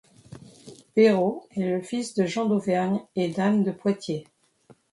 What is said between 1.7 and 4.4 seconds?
fils de Jean, d'Auvergne et d'Anne de Poitiers.